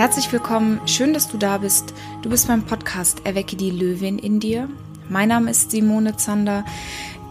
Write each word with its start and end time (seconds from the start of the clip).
Herzlich 0.00 0.32
willkommen, 0.32 0.80
schön, 0.86 1.12
dass 1.12 1.28
du 1.28 1.36
da 1.36 1.58
bist. 1.58 1.92
Du 2.22 2.30
bist 2.30 2.48
beim 2.48 2.64
Podcast 2.64 3.26
Erwecke 3.26 3.54
die 3.54 3.70
Löwin 3.70 4.18
in 4.18 4.40
dir. 4.40 4.66
Mein 5.10 5.28
Name 5.28 5.50
ist 5.50 5.72
Simone 5.72 6.16
Zander. 6.16 6.64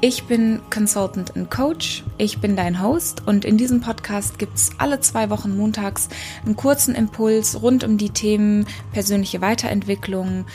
Ich 0.01 0.25
bin 0.25 0.59
Consultant 0.71 1.35
und 1.35 1.49
Coach. 1.49 2.03
Ich 2.19 2.41
bin 2.41 2.55
dein 2.55 2.79
Host 2.79 3.23
und 3.25 3.43
in 3.43 3.57
diesem 3.57 3.81
Podcast 3.81 4.37
gibt 4.37 4.55
es 4.55 4.69
alle 4.77 4.99
zwei 4.99 5.31
Wochen 5.31 5.57
montags 5.57 6.09
einen 6.45 6.55
kurzen 6.55 6.93
Impuls 6.93 7.59
rund 7.59 7.83
um 7.83 7.97
die 7.97 8.11
Themen 8.11 8.67
persönliche 8.93 9.41
Weiterentwicklung, 9.41 10.45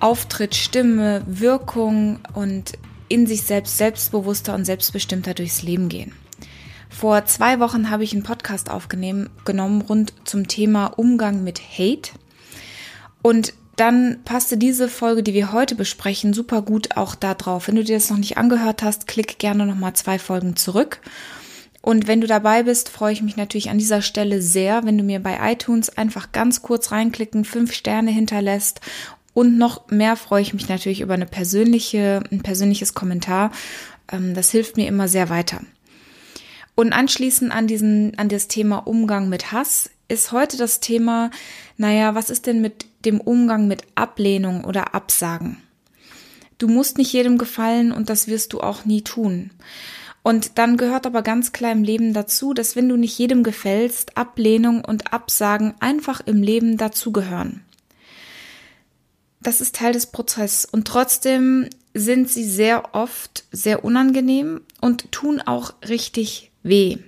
Auftritt, 0.00 0.54
Stimme, 0.54 1.24
Wirkung 1.26 2.20
und 2.32 2.72
in 3.08 3.26
sich 3.26 3.42
selbst 3.42 3.76
selbstbewusster 3.76 4.54
und 4.54 4.64
selbstbestimmter 4.64 5.34
durchs 5.34 5.62
Leben 5.62 5.90
gehen. 5.90 6.14
Vor 6.96 7.24
zwei 7.24 7.58
Wochen 7.58 7.90
habe 7.90 8.04
ich 8.04 8.12
einen 8.12 8.22
Podcast 8.22 8.70
aufgenommen 8.70 9.82
rund 9.82 10.14
zum 10.24 10.46
Thema 10.46 10.86
Umgang 10.86 11.42
mit 11.42 11.60
Hate. 11.60 12.12
Und 13.20 13.52
dann 13.74 14.20
passte 14.24 14.56
diese 14.56 14.88
Folge, 14.88 15.24
die 15.24 15.34
wir 15.34 15.52
heute 15.52 15.74
besprechen, 15.74 16.32
super 16.32 16.62
gut 16.62 16.96
auch 16.96 17.16
da 17.16 17.34
drauf. 17.34 17.66
Wenn 17.66 17.74
du 17.74 17.82
dir 17.82 17.96
das 17.96 18.10
noch 18.10 18.16
nicht 18.16 18.38
angehört 18.38 18.84
hast, 18.84 19.08
klick 19.08 19.40
gerne 19.40 19.66
nochmal 19.66 19.94
zwei 19.94 20.20
Folgen 20.20 20.54
zurück. 20.54 21.00
Und 21.82 22.06
wenn 22.06 22.20
du 22.20 22.28
dabei 22.28 22.62
bist, 22.62 22.88
freue 22.88 23.12
ich 23.12 23.22
mich 23.22 23.36
natürlich 23.36 23.70
an 23.70 23.78
dieser 23.78 24.00
Stelle 24.00 24.40
sehr, 24.40 24.86
wenn 24.86 24.96
du 24.96 25.02
mir 25.02 25.20
bei 25.20 25.52
iTunes 25.52 25.90
einfach 25.98 26.30
ganz 26.30 26.62
kurz 26.62 26.92
reinklicken, 26.92 27.44
fünf 27.44 27.72
Sterne 27.72 28.12
hinterlässt. 28.12 28.80
Und 29.34 29.58
noch 29.58 29.90
mehr 29.90 30.14
freue 30.14 30.42
ich 30.42 30.54
mich 30.54 30.68
natürlich 30.68 31.00
über 31.00 31.14
eine 31.14 31.26
persönliche, 31.26 32.22
ein 32.30 32.42
persönliches 32.42 32.94
Kommentar. 32.94 33.50
Ähm, 34.12 34.32
das 34.34 34.52
hilft 34.52 34.76
mir 34.76 34.86
immer 34.86 35.08
sehr 35.08 35.28
weiter. 35.28 35.60
Und 36.74 36.92
anschließend 36.92 37.52
an 37.52 37.66
diesen, 37.66 38.18
an 38.18 38.28
das 38.28 38.48
Thema 38.48 38.78
Umgang 38.78 39.28
mit 39.28 39.52
Hass 39.52 39.90
ist 40.08 40.32
heute 40.32 40.56
das 40.56 40.80
Thema, 40.80 41.30
naja, 41.76 42.14
was 42.14 42.30
ist 42.30 42.46
denn 42.46 42.60
mit 42.60 42.86
dem 43.04 43.20
Umgang 43.20 43.68
mit 43.68 43.82
Ablehnung 43.94 44.64
oder 44.64 44.94
Absagen? 44.94 45.58
Du 46.58 46.68
musst 46.68 46.98
nicht 46.98 47.12
jedem 47.12 47.38
gefallen 47.38 47.92
und 47.92 48.10
das 48.10 48.28
wirst 48.28 48.52
du 48.52 48.60
auch 48.60 48.84
nie 48.84 49.02
tun. 49.02 49.50
Und 50.22 50.58
dann 50.58 50.76
gehört 50.76 51.06
aber 51.06 51.22
ganz 51.22 51.52
klar 51.52 51.72
im 51.72 51.84
Leben 51.84 52.14
dazu, 52.14 52.54
dass 52.54 52.76
wenn 52.76 52.88
du 52.88 52.96
nicht 52.96 53.18
jedem 53.18 53.42
gefällst, 53.42 54.16
Ablehnung 54.16 54.82
und 54.84 55.12
Absagen 55.12 55.74
einfach 55.80 56.22
im 56.24 56.42
Leben 56.42 56.78
dazugehören. 56.78 57.62
Das 59.42 59.60
ist 59.60 59.74
Teil 59.76 59.92
des 59.92 60.06
Prozesses 60.06 60.64
und 60.64 60.88
trotzdem 60.88 61.68
sind 61.92 62.30
sie 62.30 62.44
sehr 62.44 62.94
oft 62.94 63.44
sehr 63.52 63.84
unangenehm 63.84 64.62
und 64.80 65.12
tun 65.12 65.42
auch 65.42 65.74
richtig 65.86 66.50
weh. 66.64 66.98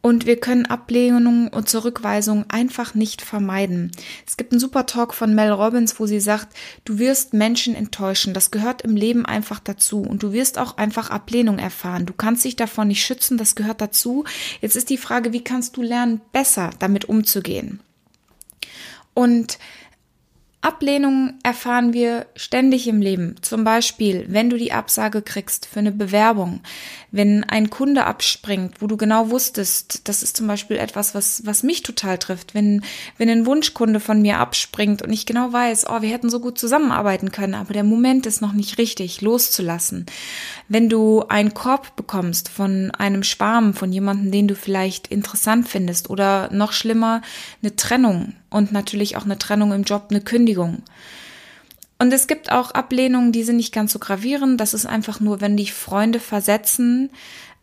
Und 0.00 0.26
wir 0.26 0.38
können 0.38 0.66
Ablehnung 0.66 1.48
und 1.48 1.68
Zurückweisung 1.68 2.44
einfach 2.48 2.94
nicht 2.94 3.20
vermeiden. 3.20 3.90
Es 4.26 4.36
gibt 4.36 4.52
einen 4.52 4.60
super 4.60 4.86
Talk 4.86 5.12
von 5.12 5.34
Mel 5.34 5.50
Robbins, 5.50 5.98
wo 5.98 6.06
sie 6.06 6.20
sagt, 6.20 6.56
du 6.84 6.98
wirst 6.98 7.34
Menschen 7.34 7.74
enttäuschen. 7.74 8.32
Das 8.32 8.52
gehört 8.52 8.82
im 8.82 8.94
Leben 8.94 9.26
einfach 9.26 9.58
dazu. 9.58 10.00
Und 10.00 10.22
du 10.22 10.32
wirst 10.32 10.56
auch 10.56 10.76
einfach 10.76 11.10
Ablehnung 11.10 11.58
erfahren. 11.58 12.06
Du 12.06 12.12
kannst 12.12 12.44
dich 12.44 12.54
davon 12.54 12.88
nicht 12.88 13.04
schützen. 13.04 13.38
Das 13.38 13.56
gehört 13.56 13.80
dazu. 13.80 14.24
Jetzt 14.60 14.76
ist 14.76 14.88
die 14.88 14.98
Frage, 14.98 15.32
wie 15.32 15.42
kannst 15.42 15.76
du 15.76 15.82
lernen, 15.82 16.20
besser 16.32 16.70
damit 16.78 17.06
umzugehen? 17.06 17.80
Und 19.14 19.58
Ablehnung 20.68 21.32
erfahren 21.42 21.94
wir 21.94 22.26
ständig 22.36 22.86
im 22.88 23.00
Leben. 23.00 23.36
Zum 23.40 23.64
Beispiel, 23.64 24.26
wenn 24.28 24.50
du 24.50 24.58
die 24.58 24.72
Absage 24.72 25.22
kriegst 25.22 25.64
für 25.64 25.78
eine 25.78 25.92
Bewerbung, 25.92 26.60
wenn 27.10 27.42
ein 27.42 27.70
Kunde 27.70 28.04
abspringt, 28.04 28.82
wo 28.82 28.86
du 28.86 28.98
genau 28.98 29.30
wusstest, 29.30 30.06
das 30.06 30.22
ist 30.22 30.36
zum 30.36 30.46
Beispiel 30.46 30.76
etwas, 30.76 31.14
was, 31.14 31.46
was 31.46 31.62
mich 31.62 31.82
total 31.82 32.18
trifft, 32.18 32.54
wenn, 32.54 32.82
wenn 33.16 33.30
ein 33.30 33.46
Wunschkunde 33.46 33.98
von 33.98 34.20
mir 34.20 34.40
abspringt 34.40 35.00
und 35.00 35.10
ich 35.10 35.24
genau 35.24 35.50
weiß, 35.50 35.86
oh, 35.88 36.02
wir 36.02 36.10
hätten 36.10 36.28
so 36.28 36.38
gut 36.38 36.58
zusammenarbeiten 36.58 37.32
können, 37.32 37.54
aber 37.54 37.72
der 37.72 37.84
Moment 37.84 38.26
ist 38.26 38.42
noch 38.42 38.52
nicht 38.52 38.76
richtig, 38.76 39.22
loszulassen. 39.22 40.04
Wenn 40.68 40.90
du 40.90 41.24
einen 41.28 41.54
Korb 41.54 41.96
bekommst 41.96 42.50
von 42.50 42.90
einem 42.90 43.22
Schwarm, 43.22 43.72
von 43.72 43.90
jemandem, 43.90 44.30
den 44.30 44.48
du 44.48 44.54
vielleicht 44.54 45.06
interessant 45.06 45.66
findest 45.66 46.10
oder 46.10 46.52
noch 46.52 46.72
schlimmer, 46.72 47.22
eine 47.62 47.74
Trennung 47.74 48.34
und 48.50 48.72
natürlich 48.72 49.16
auch 49.16 49.24
eine 49.24 49.38
Trennung 49.38 49.72
im 49.72 49.84
Job, 49.84 50.06
eine 50.10 50.20
Kündigung. 50.20 50.82
Und 51.98 52.12
es 52.12 52.26
gibt 52.26 52.52
auch 52.52 52.70
Ablehnungen, 52.70 53.32
die 53.32 53.42
sind 53.42 53.56
nicht 53.56 53.74
ganz 53.74 53.92
so 53.92 53.98
gravierend. 53.98 54.60
Das 54.60 54.72
ist 54.72 54.86
einfach 54.86 55.18
nur, 55.20 55.40
wenn 55.40 55.56
dich 55.56 55.72
Freunde 55.72 56.20
versetzen, 56.20 57.10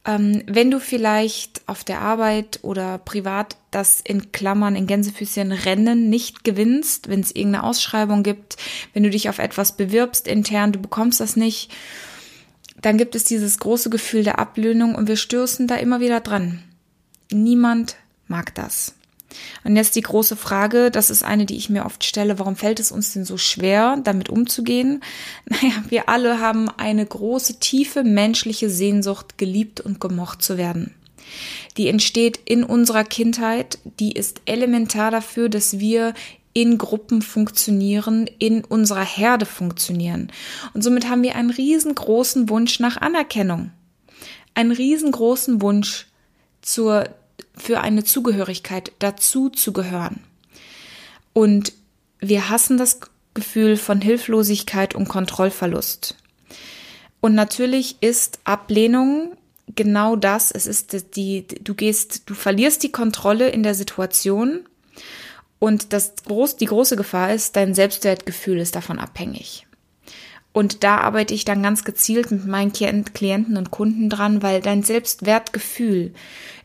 ähm, 0.06 0.44
wenn 0.46 0.70
du 0.72 0.80
vielleicht 0.80 1.62
auf 1.68 1.84
der 1.84 2.02
Arbeit 2.02 2.60
oder 2.62 2.98
privat 3.00 3.58
das 3.72 4.02
in 4.02 4.32
Klammern, 4.32 4.76
in 4.76 4.88
Gänsefüßchen 4.88 5.52
Rennen 5.52 6.10
nicht 6.10 6.44
gewinnst, 6.44 7.10
wenn 7.10 7.22
es 7.22 7.32
irgendeine 7.32 7.64
Ausschreibung 7.64 8.24
gibt, 8.24 8.58
wenn 8.94 9.04
du 9.04 9.10
dich 9.10 9.30
auf 9.30 9.40
etwas 9.40 9.76
bewirbst 9.76 10.28
intern, 10.28 10.72
du 10.72 10.80
bekommst 10.80 11.20
das 11.20 11.36
nicht, 11.36 11.74
dann 12.82 12.98
gibt 12.98 13.16
es 13.16 13.24
dieses 13.24 13.58
große 13.58 13.90
Gefühl 13.90 14.24
der 14.24 14.38
Ablehnung 14.38 14.96
und 14.96 15.08
wir 15.08 15.18
stößen 15.18 15.66
da 15.66 15.76
immer 15.76 16.00
wieder 16.02 16.20
dran. 16.20 16.62
Niemand 17.32 17.96
mag 18.28 18.54
das. 18.54 18.94
Und 19.64 19.76
jetzt 19.76 19.96
die 19.96 20.02
große 20.02 20.36
Frage, 20.36 20.92
das 20.92 21.10
ist 21.10 21.24
eine, 21.24 21.46
die 21.46 21.58
ich 21.58 21.70
mir 21.70 21.86
oft 21.86 22.04
stelle, 22.04 22.40
warum 22.40 22.56
fällt 22.56 22.80
es 22.80 22.92
uns 22.92 23.14
denn 23.14 23.26
so 23.26 23.38
schwer, 23.38 23.98
damit 24.04 24.30
umzugehen? 24.30 25.02
Naja, 25.48 25.84
wir 25.90 26.10
alle 26.10 26.40
haben 26.40 26.70
eine 26.70 27.06
große, 27.06 27.60
tiefe 27.60 28.04
menschliche 28.04 28.70
Sehnsucht, 28.70 29.38
geliebt 29.38 29.80
und 29.80 30.00
gemocht 30.02 30.42
zu 30.42 30.58
werden. 30.58 30.94
Die 31.78 31.88
entsteht 31.88 32.40
in 32.46 32.64
unserer 32.64 33.04
Kindheit, 33.04 33.80
die 34.00 34.12
ist 34.12 34.42
elementar 34.46 35.12
dafür, 35.12 35.50
dass 35.50 35.80
wir 35.80 36.14
in 36.54 36.78
Gruppen 36.78 37.22
funktionieren, 37.22 38.30
in 38.40 38.64
unserer 38.64 39.04
Herde 39.04 39.46
funktionieren. 39.46 40.32
Und 40.74 40.84
somit 40.84 41.10
haben 41.10 41.22
wir 41.22 41.36
einen 41.36 41.50
riesengroßen 41.50 42.50
Wunsch 42.50 42.80
nach 42.80 42.98
Anerkennung. 42.98 43.72
Einen 44.54 44.72
riesengroßen 44.72 45.62
Wunsch 45.62 46.08
zur 46.62 47.10
für 47.58 47.82
eine 47.82 48.04
Zugehörigkeit 48.04 48.92
dazu 49.00 49.50
zu 49.50 49.74
gehören. 49.74 50.22
Und 51.34 51.74
wir 52.20 52.50
hassen 52.50 52.78
das 52.78 53.00
Gefühl 53.34 53.78
von 53.78 54.02
Hilflosigkeit 54.02 54.96
und 54.96 55.08
Kontrollverlust. 55.08 56.16
Und 57.20 57.36
natürlich 57.36 57.98
ist 58.02 58.40
Ablehnung 58.44 59.36
genau 59.76 60.16
das. 60.16 60.52
Es 60.52 60.68
ist 60.68 61.16
die, 61.16 61.46
du 61.48 61.74
gehst, 61.74 62.24
du 62.28 62.34
verlierst 62.34 62.84
die 62.84 62.92
Kontrolle 62.92 63.50
in 63.50 63.64
der 63.64 63.76
Situation 63.76 64.62
und 65.60 65.94
das 65.94 66.14
groß, 66.26 66.58
die 66.58 66.66
große 66.66 66.96
Gefahr 66.96 67.34
ist, 67.34 67.56
dein 67.56 67.74
Selbstwertgefühl 67.74 68.60
ist 68.60 68.76
davon 68.76 69.00
abhängig. 69.00 69.66
Und 70.56 70.86
da 70.86 71.00
arbeite 71.00 71.34
ich 71.34 71.44
dann 71.44 71.62
ganz 71.62 71.84
gezielt 71.84 72.32
mit 72.32 72.46
meinen 72.48 72.72
Klienten 72.72 73.58
und 73.58 73.72
Kunden 73.72 74.10
dran, 74.10 74.42
weil 74.42 74.62
dein 74.62 74.84
Selbstwertgefühl 74.84 76.14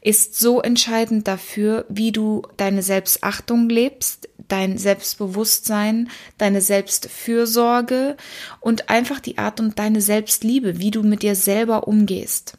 ist 0.01 0.39
so 0.39 0.63
entscheidend 0.63 1.27
dafür, 1.27 1.87
wie 1.89 2.13
du 2.13 2.43
deine 2.57 2.85
Selbstachtung 2.85 3.69
lebst, 3.69 4.29
dein 4.47 4.79
Selbstbewusstsein, 4.79 6.09
deine 6.39 6.61
Selbstfürsorge 6.61 8.17
und 8.61 8.91
einfach 8.91 9.19
die 9.19 9.39
Art 9.39 9.59
und 9.59 9.77
deine 9.81 10.01
Selbstliebe, 10.01 10.79
wie 10.79 10.93
du 10.93 11.03
mit 11.03 11.25
dir 11.25 11.35
selber 11.35 11.89
umgehst. 11.89 12.57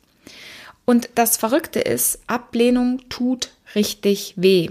Und 0.83 1.11
das 1.15 1.37
Verrückte 1.37 1.79
ist, 1.79 2.19
Ablehnung 2.27 3.07
tut 3.07 3.53
richtig 3.73 4.33
weh. 4.35 4.67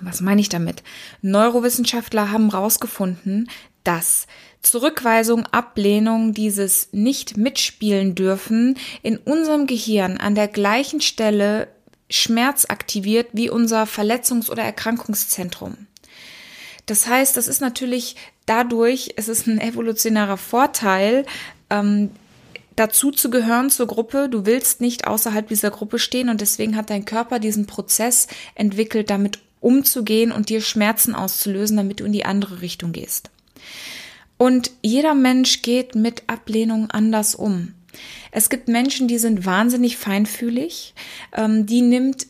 Was 0.00 0.20
meine 0.20 0.40
ich 0.40 0.50
damit? 0.50 0.84
Neurowissenschaftler 1.20 2.30
haben 2.30 2.52
herausgefunden, 2.52 3.50
dass 3.82 4.28
Zurückweisung, 4.64 5.46
Ablehnung, 5.46 6.32
dieses 6.32 6.88
nicht 6.92 7.36
mitspielen 7.36 8.14
dürfen 8.14 8.78
in 9.02 9.18
unserem 9.18 9.66
Gehirn 9.66 10.16
an 10.16 10.34
der 10.34 10.48
gleichen 10.48 11.02
Stelle 11.02 11.68
Schmerz 12.08 12.64
aktiviert 12.64 13.28
wie 13.32 13.50
unser 13.50 13.84
Verletzungs- 13.84 14.50
oder 14.50 14.62
Erkrankungszentrum. 14.62 15.76
Das 16.86 17.06
heißt, 17.06 17.36
das 17.36 17.46
ist 17.46 17.60
natürlich 17.60 18.16
dadurch, 18.46 19.10
es 19.16 19.28
ist 19.28 19.46
ein 19.46 19.60
evolutionärer 19.60 20.38
Vorteil, 20.38 21.26
ähm, 21.68 22.10
dazu 22.74 23.10
zu 23.10 23.28
gehören 23.30 23.68
zur 23.68 23.86
Gruppe. 23.86 24.28
Du 24.30 24.46
willst 24.46 24.80
nicht 24.80 25.06
außerhalb 25.06 25.46
dieser 25.46 25.70
Gruppe 25.70 25.98
stehen 25.98 26.30
und 26.30 26.40
deswegen 26.40 26.76
hat 26.76 26.88
dein 26.88 27.04
Körper 27.04 27.38
diesen 27.38 27.66
Prozess 27.66 28.28
entwickelt, 28.54 29.10
damit 29.10 29.40
umzugehen 29.60 30.32
und 30.32 30.48
dir 30.48 30.62
Schmerzen 30.62 31.14
auszulösen, 31.14 31.76
damit 31.76 32.00
du 32.00 32.04
in 32.04 32.12
die 32.12 32.24
andere 32.24 32.62
Richtung 32.62 32.92
gehst. 32.92 33.30
Und 34.36 34.70
jeder 34.82 35.14
Mensch 35.14 35.62
geht 35.62 35.94
mit 35.94 36.24
Ablehnung 36.26 36.90
anders 36.90 37.34
um. 37.34 37.74
Es 38.32 38.50
gibt 38.50 38.68
Menschen, 38.68 39.06
die 39.06 39.18
sind 39.18 39.46
wahnsinnig 39.46 39.96
feinfühlig, 39.96 40.94
ähm, 41.32 41.66
die 41.66 41.82
nimmt 41.82 42.26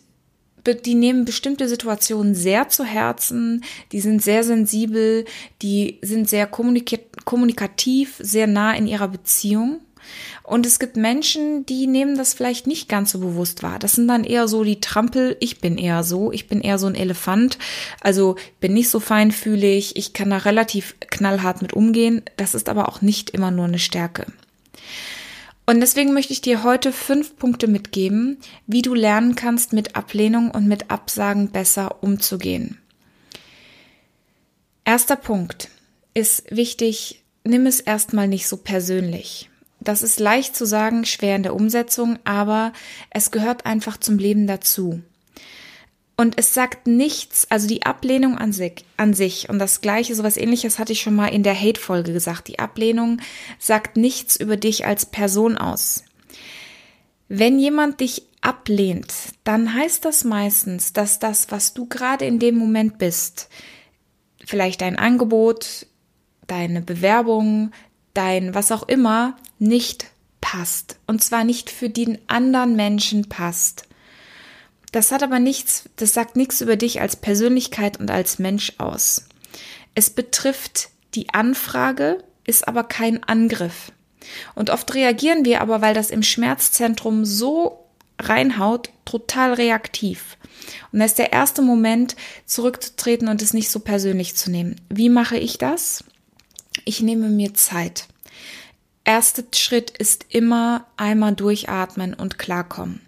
die 0.66 0.94
nehmen 0.94 1.26
bestimmte 1.26 1.68
Situationen 1.68 2.34
sehr 2.34 2.70
zu 2.70 2.84
Herzen, 2.84 3.62
die 3.92 4.00
sind 4.00 4.22
sehr 4.22 4.44
sensibel, 4.44 5.26
die 5.60 5.98
sind 6.00 6.26
sehr 6.26 6.46
kommunikativ, 6.46 8.14
sehr 8.18 8.46
nah 8.46 8.74
in 8.74 8.86
ihrer 8.86 9.08
Beziehung. 9.08 9.82
Und 10.44 10.66
es 10.66 10.78
gibt 10.78 10.96
Menschen, 10.96 11.64
die 11.64 11.86
nehmen 11.86 12.18
das 12.18 12.34
vielleicht 12.34 12.66
nicht 12.66 12.86
ganz 12.86 13.12
so 13.12 13.18
bewusst 13.18 13.62
wahr. 13.62 13.78
Das 13.78 13.92
sind 13.92 14.06
dann 14.08 14.24
eher 14.24 14.46
so 14.46 14.62
die 14.62 14.78
Trampel. 14.78 15.38
Ich 15.40 15.58
bin 15.58 15.78
eher 15.78 16.04
so. 16.04 16.30
Ich 16.32 16.48
bin 16.48 16.60
eher 16.60 16.78
so 16.78 16.86
ein 16.86 16.94
Elefant. 16.94 17.58
Also 18.02 18.36
bin 18.60 18.74
nicht 18.74 18.90
so 18.90 19.00
feinfühlig. 19.00 19.96
Ich 19.96 20.12
kann 20.12 20.28
da 20.28 20.36
relativ 20.36 20.96
knallhart 21.00 21.62
mit 21.62 21.72
umgehen. 21.72 22.22
Das 22.36 22.54
ist 22.54 22.68
aber 22.68 22.90
auch 22.90 23.00
nicht 23.00 23.30
immer 23.30 23.50
nur 23.50 23.64
eine 23.64 23.78
Stärke. 23.78 24.26
Und 25.64 25.80
deswegen 25.80 26.12
möchte 26.12 26.34
ich 26.34 26.42
dir 26.42 26.62
heute 26.62 26.92
fünf 26.92 27.36
Punkte 27.36 27.66
mitgeben, 27.66 28.36
wie 28.66 28.82
du 28.82 28.92
lernen 28.92 29.36
kannst, 29.36 29.72
mit 29.72 29.96
Ablehnung 29.96 30.50
und 30.50 30.68
mit 30.68 30.90
Absagen 30.90 31.52
besser 31.52 32.02
umzugehen. 32.02 32.78
Erster 34.84 35.16
Punkt 35.16 35.70
ist 36.12 36.54
wichtig, 36.54 37.24
nimm 37.44 37.64
es 37.64 37.80
erstmal 37.80 38.28
nicht 38.28 38.46
so 38.46 38.58
persönlich. 38.58 39.48
Das 39.84 40.02
ist 40.02 40.18
leicht 40.18 40.56
zu 40.56 40.64
sagen, 40.64 41.04
schwer 41.04 41.36
in 41.36 41.42
der 41.42 41.54
Umsetzung, 41.54 42.18
aber 42.24 42.72
es 43.10 43.30
gehört 43.30 43.66
einfach 43.66 43.98
zum 43.98 44.18
Leben 44.18 44.46
dazu. 44.46 45.02
Und 46.16 46.38
es 46.38 46.54
sagt 46.54 46.86
nichts, 46.86 47.46
also 47.50 47.66
die 47.66 47.84
Ablehnung 47.84 48.38
an 48.38 48.52
sich, 48.52 48.84
an 48.96 49.14
sich 49.14 49.48
und 49.48 49.58
das 49.58 49.80
gleiche, 49.80 50.14
sowas 50.14 50.36
ähnliches 50.36 50.78
hatte 50.78 50.92
ich 50.92 51.00
schon 51.00 51.16
mal 51.16 51.26
in 51.26 51.42
der 51.42 51.60
Hate-Folge 51.60 52.12
gesagt. 52.12 52.46
Die 52.48 52.60
Ablehnung 52.60 53.20
sagt 53.58 53.96
nichts 53.96 54.36
über 54.36 54.56
dich 54.56 54.86
als 54.86 55.06
Person 55.06 55.58
aus. 55.58 56.04
Wenn 57.28 57.58
jemand 57.58 58.00
dich 58.00 58.26
ablehnt, 58.42 59.12
dann 59.42 59.74
heißt 59.74 60.04
das 60.04 60.22
meistens, 60.22 60.92
dass 60.92 61.18
das, 61.18 61.50
was 61.50 61.74
du 61.74 61.86
gerade 61.86 62.26
in 62.26 62.38
dem 62.38 62.56
Moment 62.56 62.98
bist, 62.98 63.48
vielleicht 64.44 64.82
dein 64.82 64.96
Angebot, 64.96 65.86
deine 66.46 66.80
Bewerbung, 66.80 67.72
dein 68.12 68.54
was 68.54 68.70
auch 68.70 68.84
immer 68.84 69.36
nicht 69.58 70.06
passt. 70.40 70.98
Und 71.06 71.22
zwar 71.22 71.44
nicht 71.44 71.70
für 71.70 71.88
den 71.88 72.18
anderen 72.26 72.76
Menschen 72.76 73.28
passt. 73.28 73.84
Das 74.92 75.10
hat 75.10 75.22
aber 75.22 75.40
nichts, 75.40 75.88
das 75.96 76.12
sagt 76.12 76.36
nichts 76.36 76.60
über 76.60 76.76
dich 76.76 77.00
als 77.00 77.16
Persönlichkeit 77.16 77.98
und 77.98 78.10
als 78.10 78.38
Mensch 78.38 78.74
aus. 78.78 79.26
Es 79.94 80.10
betrifft 80.10 80.90
die 81.14 81.30
Anfrage, 81.30 82.22
ist 82.44 82.68
aber 82.68 82.84
kein 82.84 83.24
Angriff. 83.24 83.90
Und 84.54 84.70
oft 84.70 84.94
reagieren 84.94 85.44
wir 85.44 85.60
aber, 85.60 85.80
weil 85.80 85.94
das 85.94 86.10
im 86.10 86.22
Schmerzzentrum 86.22 87.24
so 87.24 87.84
reinhaut, 88.20 88.90
total 89.04 89.54
reaktiv. 89.54 90.36
Und 90.92 91.00
das 91.00 91.12
ist 91.12 91.18
der 91.18 91.32
erste 91.32 91.62
Moment, 91.62 92.16
zurückzutreten 92.46 93.28
und 93.28 93.42
es 93.42 93.52
nicht 93.52 93.70
so 93.70 93.80
persönlich 93.80 94.36
zu 94.36 94.50
nehmen. 94.50 94.76
Wie 94.88 95.08
mache 95.08 95.36
ich 95.36 95.58
das? 95.58 96.04
Ich 96.84 97.00
nehme 97.00 97.28
mir 97.28 97.54
Zeit. 97.54 98.06
Erster 99.04 99.44
Schritt 99.54 99.90
ist 99.90 100.26
immer 100.30 100.86
einmal 100.96 101.34
durchatmen 101.34 102.14
und 102.14 102.38
klarkommen. 102.38 103.00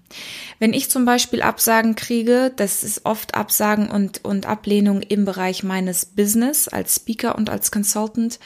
Wenn 0.58 0.74
ich 0.74 0.90
zum 0.90 1.04
Beispiel 1.04 1.42
Absagen 1.42 1.96
kriege, 1.96 2.52
das 2.54 2.84
ist 2.84 3.04
oft 3.04 3.34
Absagen 3.34 3.90
und, 3.90 4.24
und 4.24 4.46
Ablehnung 4.46 5.02
im 5.02 5.24
Bereich 5.24 5.62
meines 5.62 6.04
Business 6.04 6.68
als 6.68 6.96
Speaker 6.96 7.36
und 7.36 7.50
als 7.50 7.70
Consultant, 7.70 8.38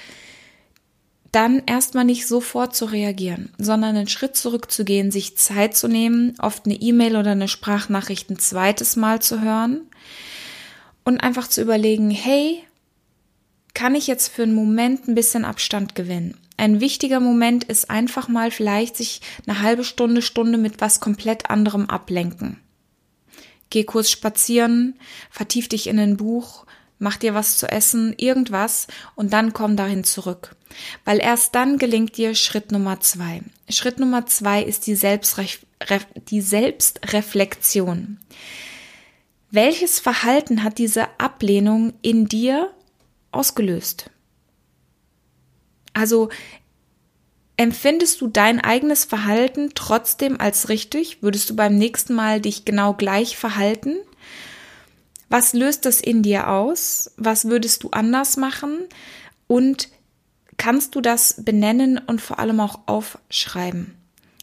dann 1.33 1.63
erstmal 1.67 2.05
nicht 2.05 2.27
sofort 2.27 2.75
zu 2.75 2.87
reagieren, 2.87 3.53
sondern 3.59 3.97
einen 3.97 4.09
Schritt 4.09 4.37
zurückzugehen, 4.37 5.11
sich 5.11 5.37
Zeit 5.37 5.77
zu 5.77 5.87
nehmen, 5.87 6.35
oft 6.41 6.67
eine 6.67 6.75
E-Mail 6.75 7.17
oder 7.17 7.33
eine 7.33 7.47
Sprachnachricht 7.47 8.31
ein 8.31 8.39
zweites 8.39 8.97
Mal 8.97 9.23
zu 9.23 9.41
hören 9.41 9.83
und 11.05 11.21
einfach 11.21 11.47
zu 11.47 11.63
überlegen, 11.63 12.11
hey, 12.11 12.65
kann 13.75 13.95
ich 13.95 14.09
jetzt 14.09 14.29
für 14.29 14.43
einen 14.43 14.55
Moment 14.55 15.07
ein 15.07 15.15
bisschen 15.15 15.45
Abstand 15.45 15.95
gewinnen? 15.95 16.37
Ein 16.61 16.79
wichtiger 16.79 17.21
Moment 17.21 17.65
ist 17.65 17.89
einfach 17.89 18.29
mal 18.29 18.51
vielleicht 18.51 18.95
sich 18.95 19.23
eine 19.47 19.63
halbe 19.63 19.83
Stunde, 19.83 20.21
Stunde 20.21 20.59
mit 20.59 20.83
was 20.83 21.01
komplett 21.01 21.49
anderem 21.49 21.89
ablenken. 21.89 22.61
Geh 23.71 23.85
kurz 23.85 24.11
spazieren, 24.11 24.99
vertief 25.31 25.69
dich 25.69 25.87
in 25.87 25.99
ein 25.99 26.19
Buch, 26.19 26.67
mach 26.99 27.17
dir 27.17 27.33
was 27.33 27.57
zu 27.57 27.67
essen, 27.67 28.13
irgendwas 28.19 28.89
und 29.15 29.33
dann 29.33 29.55
komm 29.55 29.75
dahin 29.75 30.05
zurück. 30.05 30.55
Weil 31.07 31.19
erst 31.23 31.55
dann 31.55 31.79
gelingt 31.79 32.19
dir 32.19 32.35
Schritt 32.35 32.73
Nummer 32.73 33.01
zwei. 33.01 33.41
Schritt 33.71 33.99
Nummer 33.99 34.27
zwei 34.27 34.63
ist 34.63 34.87
die, 34.87 34.97
Selbstref 34.97 35.61
die 36.29 36.43
Selbstreflexion. 36.43 38.19
Welches 39.51 39.99
Verhalten 39.99 40.63
hat 40.63 40.77
diese 40.77 41.07
Ablehnung 41.19 41.95
in 42.03 42.27
dir 42.27 42.71
ausgelöst? 43.33 44.11
Also 45.93 46.29
empfindest 47.57 48.21
du 48.21 48.29
dein 48.29 48.61
eigenes 48.61 49.05
Verhalten 49.05 49.71
trotzdem 49.75 50.41
als 50.41 50.69
richtig? 50.69 51.23
Würdest 51.23 51.51
du 51.51 51.57
beim 51.57 51.77
nächsten 51.77 52.15
Mal 52.15 52.41
dich 52.41 52.65
genau 52.65 52.95
gleich 52.95 53.37
verhalten? 53.37 53.97
Was 55.29 55.53
löst 55.53 55.85
das 55.85 56.01
in 56.01 56.23
dir 56.23 56.49
aus? 56.49 57.13
Was 57.17 57.45
würdest 57.45 57.83
du 57.83 57.91
anders 57.91 58.37
machen? 58.37 58.87
Und 59.47 59.89
kannst 60.57 60.95
du 60.95 61.01
das 61.01 61.43
benennen 61.45 61.99
und 61.99 62.21
vor 62.21 62.39
allem 62.39 62.61
auch 62.61 62.81
aufschreiben? 62.87 63.95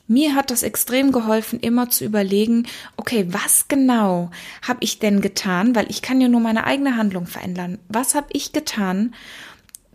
Mir 0.08 0.36
hat 0.36 0.52
das 0.52 0.64
extrem 0.64 1.12
geholfen, 1.12 1.60
immer 1.60 1.90
zu 1.90 2.06
überlegen, 2.06 2.66
okay, 2.96 3.26
was 3.30 3.68
genau 3.68 4.32
habe 4.62 4.80
ich 4.82 5.00
denn 5.00 5.20
getan, 5.20 5.76
weil 5.76 5.90
ich 5.90 6.02
kann 6.02 6.22
ja 6.22 6.30
nur 6.30 6.40
meine 6.40 6.64
eigene 6.64 6.96
Handlung 6.96 7.28
verändern. 7.28 7.80
Was 7.90 8.16
habe 8.16 8.28
ich 8.32 8.54
getan, 8.54 9.14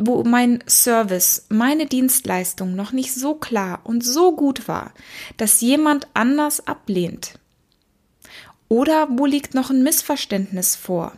wo 0.06 0.24
mein 0.24 0.62
Service, 0.68 1.46
meine 1.48 1.86
Dienstleistung 1.86 2.74
noch 2.74 2.92
nicht 2.92 3.14
so 3.14 3.34
klar 3.34 3.80
und 3.84 4.04
so 4.04 4.34
gut 4.34 4.68
war, 4.68 4.92
dass 5.36 5.60
jemand 5.60 6.08
anders 6.14 6.66
ablehnt? 6.66 7.34
Oder 8.68 9.08
wo 9.10 9.26
liegt 9.26 9.54
noch 9.54 9.70
ein 9.70 9.82
Missverständnis 9.82 10.76
vor? 10.76 11.12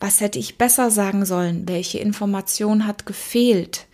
Was 0.00 0.20
hätte 0.20 0.38
ich 0.38 0.58
besser 0.58 0.90
sagen 0.90 1.26
sollen? 1.26 1.68
Welche 1.68 1.98
Information 1.98 2.86
hat 2.86 3.04
gefehlt? 3.04 3.86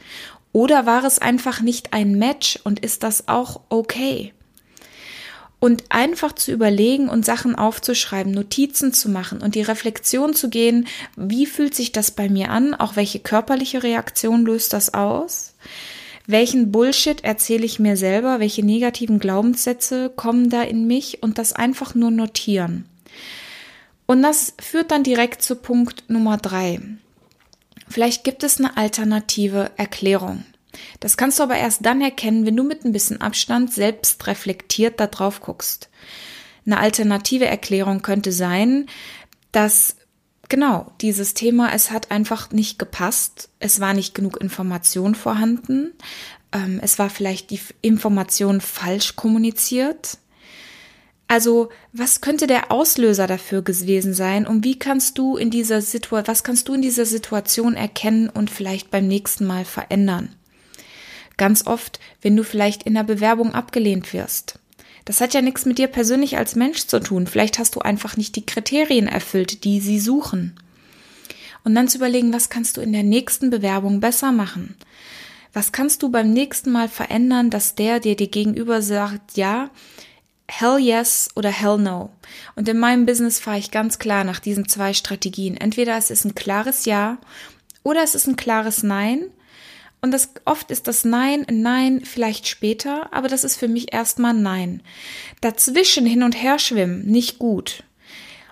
Oder 0.52 0.86
war 0.86 1.04
es 1.04 1.18
einfach 1.18 1.60
nicht 1.60 1.92
ein 1.92 2.18
Match 2.18 2.58
und 2.62 2.80
ist 2.80 3.02
das 3.02 3.26
auch 3.28 3.60
okay? 3.70 4.32
Und 5.62 5.84
einfach 5.90 6.32
zu 6.32 6.50
überlegen 6.50 7.08
und 7.08 7.24
Sachen 7.24 7.54
aufzuschreiben, 7.54 8.32
Notizen 8.32 8.92
zu 8.92 9.08
machen 9.08 9.40
und 9.40 9.54
die 9.54 9.62
Reflexion 9.62 10.34
zu 10.34 10.50
gehen, 10.50 10.88
wie 11.14 11.46
fühlt 11.46 11.76
sich 11.76 11.92
das 11.92 12.10
bei 12.10 12.28
mir 12.28 12.50
an? 12.50 12.74
Auch 12.74 12.96
welche 12.96 13.20
körperliche 13.20 13.84
Reaktion 13.84 14.44
löst 14.44 14.72
das 14.72 14.92
aus? 14.92 15.54
Welchen 16.26 16.72
Bullshit 16.72 17.22
erzähle 17.22 17.64
ich 17.64 17.78
mir 17.78 17.96
selber? 17.96 18.40
Welche 18.40 18.64
negativen 18.64 19.20
Glaubenssätze 19.20 20.10
kommen 20.10 20.50
da 20.50 20.62
in 20.62 20.88
mich? 20.88 21.22
Und 21.22 21.38
das 21.38 21.52
einfach 21.52 21.94
nur 21.94 22.10
notieren. 22.10 22.86
Und 24.06 24.20
das 24.22 24.54
führt 24.60 24.90
dann 24.90 25.04
direkt 25.04 25.42
zu 25.42 25.54
Punkt 25.54 26.10
Nummer 26.10 26.38
drei. 26.38 26.80
Vielleicht 27.86 28.24
gibt 28.24 28.42
es 28.42 28.58
eine 28.58 28.76
alternative 28.76 29.70
Erklärung. 29.76 30.42
Das 31.00 31.16
kannst 31.16 31.38
du 31.38 31.42
aber 31.42 31.56
erst 31.56 31.84
dann 31.84 32.00
erkennen, 32.00 32.46
wenn 32.46 32.56
du 32.56 32.64
mit 32.64 32.84
ein 32.84 32.92
bisschen 32.92 33.20
Abstand 33.20 33.72
selbst 33.72 34.26
reflektiert 34.26 35.00
da 35.00 35.06
drauf 35.06 35.40
guckst. 35.40 35.88
Eine 36.64 36.78
alternative 36.78 37.46
Erklärung 37.46 38.02
könnte 38.02 38.32
sein, 38.32 38.86
dass 39.50 39.96
genau 40.48 40.92
dieses 41.00 41.34
Thema, 41.34 41.72
es 41.74 41.90
hat 41.90 42.10
einfach 42.10 42.50
nicht 42.50 42.78
gepasst, 42.78 43.48
es 43.58 43.80
war 43.80 43.94
nicht 43.94 44.14
genug 44.14 44.40
Information 44.40 45.14
vorhanden, 45.14 45.92
ähm, 46.52 46.80
es 46.82 46.98
war 46.98 47.10
vielleicht 47.10 47.50
die 47.50 47.60
Information 47.80 48.60
falsch 48.60 49.16
kommuniziert, 49.16 50.18
also, 51.32 51.70
was 51.94 52.20
könnte 52.20 52.46
der 52.46 52.70
Auslöser 52.70 53.26
dafür 53.26 53.62
gewesen 53.62 54.12
sein 54.12 54.46
und 54.46 54.64
wie 54.64 54.78
kannst 54.78 55.16
du 55.16 55.38
in 55.38 55.48
dieser 55.48 55.80
Situation, 55.80 56.26
was 56.26 56.44
kannst 56.44 56.68
du 56.68 56.74
in 56.74 56.82
dieser 56.82 57.06
Situation 57.06 57.72
erkennen 57.72 58.28
und 58.28 58.50
vielleicht 58.50 58.90
beim 58.90 59.08
nächsten 59.08 59.46
Mal 59.46 59.64
verändern? 59.64 60.34
Ganz 61.36 61.66
oft, 61.66 61.98
wenn 62.20 62.36
du 62.36 62.44
vielleicht 62.44 62.82
in 62.84 62.94
der 62.94 63.04
Bewerbung 63.04 63.54
abgelehnt 63.54 64.12
wirst. 64.12 64.58
Das 65.04 65.20
hat 65.20 65.34
ja 65.34 65.42
nichts 65.42 65.64
mit 65.64 65.78
dir 65.78 65.88
persönlich 65.88 66.36
als 66.36 66.54
Mensch 66.54 66.86
zu 66.86 67.00
tun. 67.00 67.26
Vielleicht 67.26 67.58
hast 67.58 67.74
du 67.74 67.80
einfach 67.80 68.16
nicht 68.16 68.36
die 68.36 68.46
Kriterien 68.46 69.08
erfüllt, 69.08 69.64
die 69.64 69.80
sie 69.80 69.98
suchen. 69.98 70.54
Und 71.64 71.74
dann 71.74 71.88
zu 71.88 71.98
überlegen, 71.98 72.32
was 72.32 72.50
kannst 72.50 72.76
du 72.76 72.80
in 72.80 72.92
der 72.92 73.02
nächsten 73.02 73.50
Bewerbung 73.50 74.00
besser 74.00 74.32
machen? 74.32 74.76
Was 75.52 75.72
kannst 75.72 76.02
du 76.02 76.10
beim 76.10 76.32
nächsten 76.32 76.70
Mal 76.70 76.88
verändern, 76.88 77.50
dass 77.50 77.74
der, 77.74 78.00
dir 78.00 78.14
gegenüber 78.16 78.80
sagt, 78.80 79.36
ja, 79.36 79.70
Hell 80.54 80.78
yes 80.78 81.30
oder 81.34 81.50
Hell 81.50 81.78
no. 81.78 82.10
Und 82.56 82.68
in 82.68 82.78
meinem 82.78 83.06
Business 83.06 83.38
fahre 83.38 83.58
ich 83.58 83.70
ganz 83.70 83.98
klar 83.98 84.22
nach 84.22 84.38
diesen 84.38 84.68
zwei 84.68 84.92
Strategien. 84.92 85.56
Entweder 85.56 85.96
es 85.96 86.10
ist 86.10 86.24
ein 86.24 86.34
klares 86.34 86.84
Ja 86.84 87.18
oder 87.82 88.02
es 88.02 88.14
ist 88.14 88.26
ein 88.26 88.36
klares 88.36 88.82
Nein. 88.82 89.30
Und 90.04 90.10
das, 90.10 90.30
oft 90.44 90.72
ist 90.72 90.88
das 90.88 91.04
Nein 91.04 91.46
ein 91.48 91.62
Nein 91.62 92.00
vielleicht 92.04 92.48
später, 92.48 93.12
aber 93.12 93.28
das 93.28 93.44
ist 93.44 93.56
für 93.56 93.68
mich 93.68 93.92
erstmal 93.92 94.34
Nein. 94.34 94.82
Dazwischen 95.40 96.04
hin 96.04 96.24
und 96.24 96.34
her 96.34 96.58
schwimmen, 96.58 97.06
nicht 97.06 97.38
gut. 97.38 97.84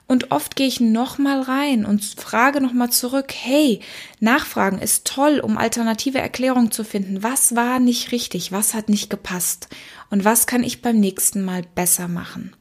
Und 0.07 0.31
oft 0.31 0.57
gehe 0.57 0.67
ich 0.67 0.81
nochmal 0.81 1.41
rein 1.41 1.85
und 1.85 2.05
frage 2.05 2.61
nochmal 2.61 2.91
zurück, 2.91 3.33
hey, 3.33 3.81
Nachfragen 4.19 4.79
ist 4.81 5.07
toll, 5.07 5.39
um 5.39 5.57
alternative 5.57 6.19
Erklärungen 6.19 6.71
zu 6.73 6.85
finden. 6.85 7.23
Was 7.23 7.55
war 7.55 7.79
nicht 7.79 8.11
richtig? 8.11 8.51
Was 8.51 8.75
hat 8.75 8.89
nicht 8.89 9.11
gepasst? 9.11 9.69
Und 10.09 10.25
was 10.25 10.47
kann 10.47 10.65
ich 10.65 10.83
beim 10.83 10.99
nächsten 10.99 11.43
Mal 11.43 11.63
besser 11.75 12.09
machen? 12.09 12.55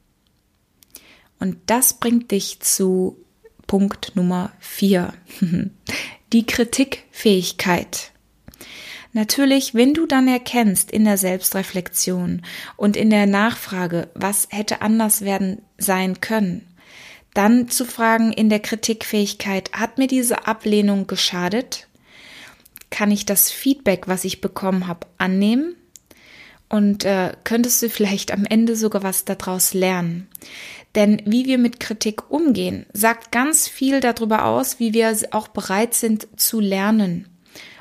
Und 1.39 1.58
das 1.67 1.93
bringt 1.93 2.31
dich 2.31 2.60
zu 2.60 3.17
Punkt 3.65 4.15
Nummer 4.15 4.51
vier. 4.60 5.13
Die 6.34 6.46
Kritikfähigkeit. 6.46 8.12
Natürlich, 9.12 9.74
wenn 9.74 9.94
du 9.94 10.06
dann 10.06 10.28
erkennst 10.28 10.92
in 10.92 11.04
der 11.04 11.18
Selbstreflexion 11.18 12.44
und 12.78 12.96
in 12.96 13.10
der 13.10 13.25
Nachfrage, 13.25 14.10
was 14.13 14.48
hätte 14.51 14.82
anders 14.82 15.22
werden 15.22 15.63
sein 15.78 16.22
können, 16.22 16.68
dann 17.34 17.70
zu 17.70 17.86
fragen 17.86 18.32
in 18.32 18.50
der 18.50 18.60
Kritikfähigkeit, 18.60 19.72
hat 19.74 19.98
mir 19.98 20.08
diese 20.08 20.46
Ablehnung 20.46 21.08
geschadet? 21.08 21.88
Kann 22.92 23.12
ich 23.12 23.25
das 23.25 23.51
Feedback, 23.51 24.08
was 24.08 24.25
ich 24.25 24.42
bekommen 24.42 24.88
habe, 24.88 25.08
annehmen? 25.18 25.75
Und 26.70 27.04
äh, 27.04 27.34
könntest 27.44 27.82
du 27.82 27.89
vielleicht 27.89 28.32
am 28.32 28.46
Ende 28.46 28.75
sogar 28.75 29.01
was 29.01 29.25
daraus 29.25 29.74
lernen? 29.74 30.28
Denn 30.94 31.22
wie 31.25 31.46
wir 31.46 31.58
mit 31.58 31.80
Kritik 31.80 32.30
umgehen, 32.30 32.86
sagt 32.94 33.32
ganz 33.32 33.68
viel 33.68 34.01
darüber 34.01 34.46
aus, 34.46 34.80
wie 34.80 34.94
wir 34.94 35.16
auch 35.32 35.48
bereit 35.48 35.96
sind 35.96 36.28
zu 36.36 36.60
lernen 36.60 37.29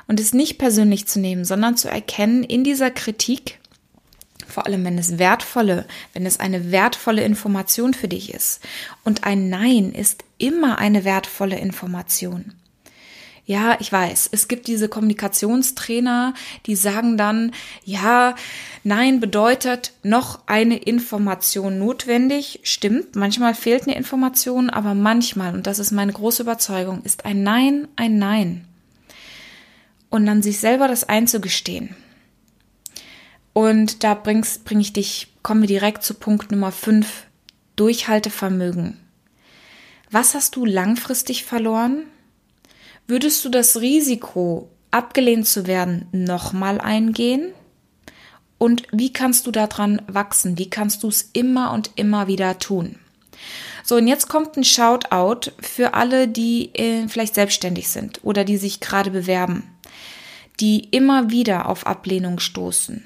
und 0.09 0.19
es 0.19 0.33
nicht 0.33 0.57
persönlich 0.57 1.07
zu 1.07 1.19
nehmen, 1.19 1.45
sondern 1.45 1.77
zu 1.77 1.87
erkennen 1.87 2.43
in 2.43 2.63
dieser 2.63 2.89
Kritik, 2.89 3.59
vor 4.47 4.65
allem 4.65 4.83
wenn 4.83 4.97
es 4.97 5.19
wertvolle, 5.19 5.85
wenn 6.13 6.25
es 6.25 6.39
eine 6.39 6.71
wertvolle 6.71 7.23
Information 7.23 7.93
für 7.93 8.07
dich 8.07 8.33
ist. 8.33 8.61
Und 9.03 9.23
ein 9.23 9.49
Nein 9.49 9.93
ist 9.93 10.23
immer 10.39 10.79
eine 10.79 11.05
wertvolle 11.05 11.59
Information. 11.59 12.53
Ja, 13.45 13.77
ich 13.79 13.91
weiß, 13.91 14.29
es 14.31 14.47
gibt 14.47 14.67
diese 14.67 14.89
Kommunikationstrainer, 14.89 16.33
die 16.65 16.75
sagen 16.75 17.15
dann, 17.15 17.51
ja, 17.83 18.35
nein 18.83 19.19
bedeutet 19.19 19.93
noch 20.01 20.39
eine 20.47 20.77
Information 20.77 21.77
notwendig. 21.77 22.61
Stimmt, 22.63 23.15
manchmal 23.15 23.53
fehlt 23.53 23.83
eine 23.83 23.95
Information, 23.95 24.71
aber 24.71 24.95
manchmal, 24.95 25.53
und 25.53 25.67
das 25.67 25.77
ist 25.77 25.91
meine 25.91 26.13
große 26.13 26.43
Überzeugung, 26.43 27.01
ist 27.03 27.25
ein 27.25 27.43
Nein 27.43 27.87
ein 27.95 28.17
Nein 28.17 28.65
und 30.09 30.25
dann 30.25 30.41
sich 30.41 30.59
selber 30.59 30.87
das 30.87 31.07
einzugestehen. 31.07 31.95
Und 33.53 34.03
da 34.03 34.13
bringst, 34.13 34.65
bring 34.65 34.79
ich 34.79 34.93
dich, 34.93 35.33
kommen 35.41 35.61
wir 35.61 35.67
direkt 35.67 36.03
zu 36.03 36.13
Punkt 36.13 36.51
Nummer 36.51 36.71
5, 36.71 37.25
Durchhaltevermögen. 37.75 38.99
Was 40.11 40.33
hast 40.33 40.55
du 40.55 40.65
langfristig 40.65 41.45
verloren? 41.45 42.03
Würdest 43.07 43.43
du 43.45 43.49
das 43.49 43.81
Risiko, 43.81 44.69
abgelehnt 44.91 45.47
zu 45.47 45.67
werden, 45.67 46.07
nochmal 46.11 46.79
eingehen? 46.79 47.53
Und 48.57 48.83
wie 48.91 49.13
kannst 49.13 49.47
du 49.47 49.51
daran 49.51 50.01
wachsen? 50.07 50.57
Wie 50.57 50.69
kannst 50.69 51.03
du 51.03 51.07
es 51.07 51.29
immer 51.33 51.71
und 51.71 51.91
immer 51.95 52.27
wieder 52.27 52.59
tun? 52.59 52.97
So, 53.83 53.95
und 53.95 54.07
jetzt 54.07 54.27
kommt 54.27 54.57
ein 54.57 54.63
Shoutout 54.63 55.51
für 55.59 55.93
alle, 55.93 56.27
die 56.27 56.73
äh, 56.75 57.07
vielleicht 57.07 57.35
selbstständig 57.35 57.87
sind 57.87 58.19
oder 58.23 58.43
die 58.43 58.57
sich 58.57 58.79
gerade 58.79 59.11
bewerben 59.11 59.63
die 60.59 60.89
immer 60.91 61.29
wieder 61.29 61.67
auf 61.67 61.87
Ablehnung 61.87 62.39
stoßen. 62.39 63.05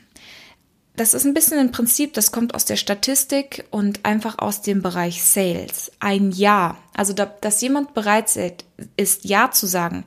Das 0.95 1.15
ist 1.15 1.25
ein 1.25 1.33
bisschen 1.33 1.57
ein 1.57 1.71
Prinzip, 1.71 2.13
das 2.13 2.31
kommt 2.31 2.53
aus 2.53 2.65
der 2.65 2.75
Statistik 2.75 3.65
und 3.71 4.05
einfach 4.05 4.37
aus 4.37 4.61
dem 4.61 4.83
Bereich 4.83 5.23
Sales. 5.23 5.91
Ein 5.99 6.31
Ja, 6.31 6.77
also 6.93 7.13
da, 7.13 7.25
dass 7.25 7.61
jemand 7.61 7.95
bereit 7.95 8.31
ist, 8.95 9.25
Ja 9.25 9.49
zu 9.49 9.65
sagen, 9.65 10.05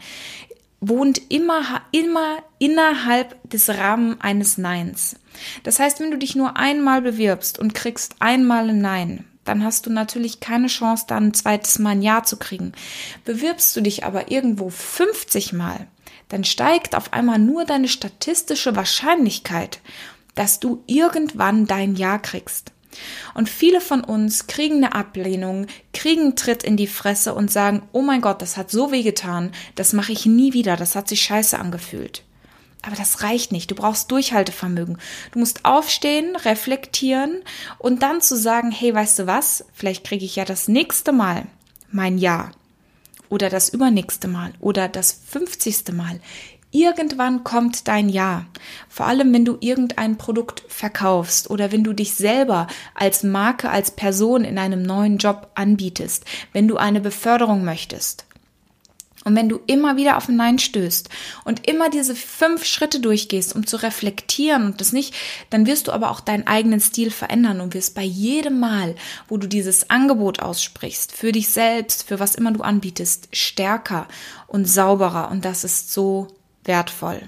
wohnt 0.80 1.20
immer, 1.30 1.82
immer 1.90 2.36
innerhalb 2.58 3.50
des 3.50 3.68
Rahmen 3.68 4.20
eines 4.20 4.58
Neins. 4.58 5.16
Das 5.64 5.80
heißt, 5.80 5.98
wenn 5.98 6.12
du 6.12 6.18
dich 6.18 6.36
nur 6.36 6.56
einmal 6.56 7.02
bewirbst 7.02 7.58
und 7.58 7.74
kriegst 7.74 8.14
einmal 8.20 8.68
ein 8.68 8.80
Nein, 8.80 9.24
dann 9.44 9.64
hast 9.64 9.86
du 9.86 9.90
natürlich 9.90 10.38
keine 10.38 10.68
Chance, 10.68 11.06
dann 11.08 11.28
ein 11.28 11.34
zweites 11.34 11.80
Mal 11.80 11.90
ein 11.90 12.02
Ja 12.02 12.22
zu 12.22 12.36
kriegen. 12.36 12.72
Bewirbst 13.24 13.74
du 13.76 13.80
dich 13.80 14.04
aber 14.04 14.30
irgendwo 14.30 14.70
50 14.70 15.52
Mal, 15.52 15.88
dann 16.28 16.44
steigt 16.44 16.94
auf 16.94 17.12
einmal 17.12 17.38
nur 17.38 17.64
deine 17.64 17.88
statistische 17.88 18.76
Wahrscheinlichkeit, 18.76 19.80
dass 20.34 20.60
du 20.60 20.82
irgendwann 20.86 21.66
dein 21.66 21.96
Ja 21.96 22.18
kriegst. 22.18 22.72
Und 23.34 23.48
viele 23.48 23.80
von 23.80 24.02
uns 24.02 24.46
kriegen 24.46 24.76
eine 24.76 24.94
Ablehnung, 24.94 25.66
kriegen 25.92 26.22
einen 26.22 26.36
Tritt 26.36 26.62
in 26.62 26.76
die 26.76 26.86
Fresse 26.86 27.34
und 27.34 27.50
sagen, 27.50 27.82
oh 27.92 28.02
mein 28.02 28.20
Gott, 28.22 28.40
das 28.40 28.56
hat 28.56 28.70
so 28.70 28.90
weh 28.90 29.02
getan, 29.02 29.52
das 29.74 29.92
mache 29.92 30.12
ich 30.12 30.26
nie 30.26 30.52
wieder, 30.52 30.76
das 30.76 30.94
hat 30.94 31.08
sich 31.08 31.22
scheiße 31.22 31.58
angefühlt. 31.58 32.22
Aber 32.82 32.96
das 32.96 33.22
reicht 33.22 33.50
nicht. 33.50 33.70
Du 33.70 33.74
brauchst 33.74 34.12
Durchhaltevermögen. 34.12 34.98
Du 35.32 35.40
musst 35.40 35.64
aufstehen, 35.64 36.36
reflektieren 36.36 37.42
und 37.78 38.02
dann 38.02 38.20
zu 38.20 38.36
sagen, 38.36 38.70
hey, 38.70 38.94
weißt 38.94 39.18
du 39.18 39.26
was? 39.26 39.64
Vielleicht 39.72 40.04
kriege 40.04 40.24
ich 40.24 40.36
ja 40.36 40.44
das 40.44 40.68
nächste 40.68 41.12
Mal 41.12 41.46
mein 41.90 42.16
Ja 42.16 42.52
oder 43.28 43.48
das 43.48 43.68
übernächste 43.68 44.28
Mal 44.28 44.52
oder 44.60 44.88
das 44.88 45.12
fünfzigste 45.26 45.92
Mal. 45.92 46.20
Irgendwann 46.72 47.42
kommt 47.42 47.88
dein 47.88 48.10
Ja. 48.10 48.44
Vor 48.88 49.06
allem, 49.06 49.32
wenn 49.32 49.46
du 49.46 49.56
irgendein 49.60 50.18
Produkt 50.18 50.62
verkaufst 50.68 51.48
oder 51.48 51.72
wenn 51.72 51.84
du 51.84 51.94
dich 51.94 52.14
selber 52.14 52.66
als 52.94 53.22
Marke, 53.22 53.70
als 53.70 53.92
Person 53.92 54.44
in 54.44 54.58
einem 54.58 54.82
neuen 54.82 55.16
Job 55.16 55.50
anbietest, 55.54 56.24
wenn 56.52 56.68
du 56.68 56.76
eine 56.76 57.00
Beförderung 57.00 57.64
möchtest. 57.64 58.25
Und 59.26 59.34
wenn 59.34 59.48
du 59.48 59.58
immer 59.66 59.96
wieder 59.96 60.18
auf 60.18 60.28
ein 60.28 60.36
Nein 60.36 60.60
stößt 60.60 61.08
und 61.44 61.66
immer 61.66 61.90
diese 61.90 62.14
fünf 62.14 62.64
Schritte 62.64 63.00
durchgehst, 63.00 63.56
um 63.56 63.66
zu 63.66 63.82
reflektieren 63.82 64.64
und 64.64 64.80
das 64.80 64.92
nicht, 64.92 65.14
dann 65.50 65.66
wirst 65.66 65.88
du 65.88 65.92
aber 65.92 66.12
auch 66.12 66.20
deinen 66.20 66.46
eigenen 66.46 66.78
Stil 66.78 67.10
verändern 67.10 67.60
und 67.60 67.74
wirst 67.74 67.96
bei 67.96 68.04
jedem 68.04 68.60
Mal, 68.60 68.94
wo 69.26 69.36
du 69.36 69.48
dieses 69.48 69.90
Angebot 69.90 70.38
aussprichst, 70.38 71.10
für 71.10 71.32
dich 71.32 71.48
selbst, 71.48 72.06
für 72.06 72.20
was 72.20 72.36
immer 72.36 72.52
du 72.52 72.62
anbietest, 72.62 73.26
stärker 73.32 74.06
und 74.46 74.68
sauberer. 74.68 75.28
Und 75.32 75.44
das 75.44 75.64
ist 75.64 75.92
so 75.92 76.28
wertvoll. 76.62 77.20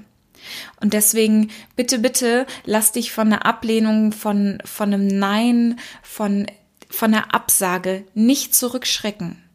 Und 0.80 0.92
deswegen 0.92 1.50
bitte, 1.74 1.98
bitte 1.98 2.46
lass 2.64 2.92
dich 2.92 3.10
von 3.10 3.28
der 3.28 3.44
Ablehnung, 3.44 4.12
von, 4.12 4.62
von 4.64 4.94
einem 4.94 5.08
Nein, 5.08 5.80
von, 6.02 6.46
von 6.88 7.10
der 7.10 7.34
Absage 7.34 8.04
nicht 8.14 8.54
zurückschrecken. 8.54 9.47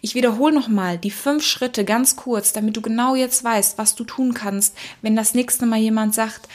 Ich 0.00 0.14
wiederhole 0.14 0.54
nochmal 0.54 0.98
die 0.98 1.10
fünf 1.10 1.44
Schritte 1.44 1.84
ganz 1.84 2.16
kurz, 2.16 2.52
damit 2.52 2.76
du 2.76 2.80
genau 2.80 3.14
jetzt 3.14 3.44
weißt, 3.44 3.78
was 3.78 3.94
du 3.94 4.04
tun 4.04 4.34
kannst, 4.34 4.76
wenn 5.02 5.16
das 5.16 5.34
nächste 5.34 5.66
Mal 5.66 5.78
jemand 5.78 6.14
sagt, 6.14 6.48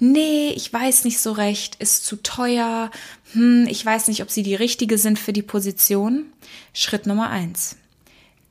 nee, 0.00 0.50
ich 0.50 0.72
weiß 0.72 1.04
nicht 1.04 1.20
so 1.20 1.32
recht, 1.32 1.76
ist 1.76 2.04
zu 2.04 2.16
teuer, 2.16 2.90
hm, 3.32 3.66
ich 3.68 3.84
weiß 3.84 4.08
nicht, 4.08 4.22
ob 4.22 4.30
sie 4.30 4.42
die 4.42 4.54
richtige 4.54 4.98
sind 4.98 5.18
für 5.18 5.32
die 5.32 5.42
Position. 5.42 6.26
Schritt 6.72 7.06
Nummer 7.06 7.30
eins. 7.30 7.76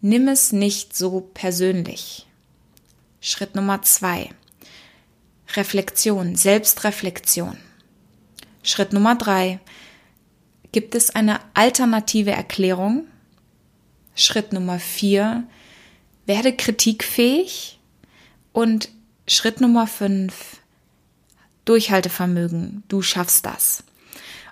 Nimm 0.01 0.27
es 0.27 0.51
nicht 0.51 0.95
so 0.95 1.29
persönlich. 1.33 2.25
Schritt 3.21 3.55
Nummer 3.55 3.81
zwei. 3.81 4.29
Reflexion, 5.55 6.35
Selbstreflexion. 6.35 7.57
Schritt 8.63 8.93
Nummer 8.93 9.15
drei. 9.15 9.59
Gibt 10.71 10.95
es 10.95 11.09
eine 11.09 11.39
alternative 11.55 12.31
Erklärung? 12.31 13.07
Schritt 14.19 14.53
Nummer 14.53 14.79
vier, 14.79 15.43
werde 16.25 16.55
kritikfähig. 16.55 17.79
Und 18.51 18.89
Schritt 19.27 19.61
Nummer 19.61 19.87
fünf, 19.87 20.57
Durchhaltevermögen. 21.65 22.83
Du 22.87 23.01
schaffst 23.01 23.45
das. 23.45 23.83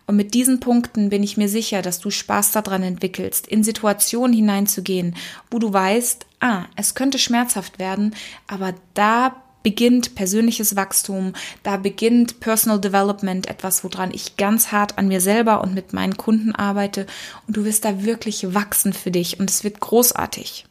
Und 0.05 0.15
mit 0.15 0.33
diesen 0.33 0.59
Punkten 0.59 1.09
bin 1.09 1.21
ich 1.21 1.35
mir 1.35 1.49
sicher, 1.49 1.81
dass 1.81 1.99
du 1.99 2.09
Spaß 2.09 2.51
daran 2.51 2.81
entwickelst, 2.83 3.45
in 3.47 3.63
Situationen 3.63 4.33
hineinzugehen, 4.33 5.15
wo 5.51 5.59
du 5.59 5.73
weißt, 5.73 6.25
ah, 6.39 6.65
es 6.77 6.95
könnte 6.95 7.19
schmerzhaft 7.19 7.77
werden, 7.77 8.15
aber 8.47 8.73
da 8.93 9.35
beginnt 9.67 10.15
persönliches 10.15 10.77
Wachstum, 10.77 11.33
da 11.61 11.75
beginnt 11.75 12.39
Personal 12.39 12.79
Development, 12.79 13.47
etwas, 13.47 13.83
woran 13.83 14.13
ich 14.13 14.37
ganz 14.37 14.71
hart 14.71 14.97
an 14.97 15.09
mir 15.09 15.19
selber 15.19 15.59
und 15.59 15.73
mit 15.73 15.91
meinen 15.91 16.15
Kunden 16.15 16.55
arbeite 16.55 17.05
und 17.47 17.57
du 17.57 17.65
wirst 17.65 17.83
da 17.83 18.05
wirklich 18.05 18.53
wachsen 18.53 18.93
für 18.93 19.11
dich 19.11 19.41
und 19.41 19.49
es 19.49 19.65
wird 19.65 19.81
großartig. 19.81 20.63